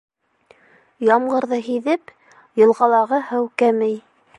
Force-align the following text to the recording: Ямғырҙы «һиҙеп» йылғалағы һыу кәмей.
Ямғырҙы 1.09 1.61
«һиҙеп» 1.69 2.17
йылғалағы 2.63 3.25
һыу 3.33 3.51
кәмей. 3.65 3.99